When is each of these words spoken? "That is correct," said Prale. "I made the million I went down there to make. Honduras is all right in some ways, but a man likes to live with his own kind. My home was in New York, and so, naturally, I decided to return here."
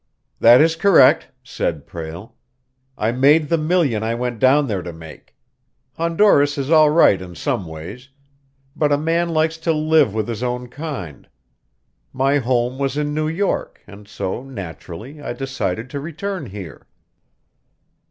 "That 0.39 0.61
is 0.61 0.75
correct," 0.75 1.27
said 1.43 1.85
Prale. 1.85 2.33
"I 2.97 3.11
made 3.11 3.49
the 3.49 3.57
million 3.59 4.01
I 4.01 4.15
went 4.15 4.39
down 4.39 4.65
there 4.65 4.81
to 4.81 4.91
make. 4.91 5.35
Honduras 5.95 6.57
is 6.57 6.71
all 6.71 6.89
right 6.89 7.21
in 7.21 7.35
some 7.35 7.67
ways, 7.67 8.09
but 8.75 8.91
a 8.91 8.97
man 8.97 9.29
likes 9.29 9.59
to 9.59 9.71
live 9.71 10.15
with 10.15 10.27
his 10.27 10.41
own 10.41 10.69
kind. 10.69 11.29
My 12.13 12.39
home 12.39 12.79
was 12.79 12.97
in 12.97 13.13
New 13.13 13.27
York, 13.27 13.79
and 13.85 14.07
so, 14.07 14.41
naturally, 14.41 15.21
I 15.21 15.33
decided 15.33 15.87
to 15.91 15.99
return 15.99 16.47
here." 16.47 16.87